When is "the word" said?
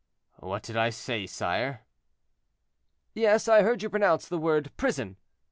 4.27-4.71